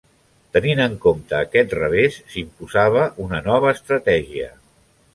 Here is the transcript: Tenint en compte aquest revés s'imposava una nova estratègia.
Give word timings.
Tenint 0.55 0.79
en 0.85 0.95
compte 1.03 1.37
aquest 1.41 1.77
revés 1.79 2.19
s'imposava 2.33 3.07
una 3.29 3.45
nova 3.53 3.79
estratègia. 3.79 4.53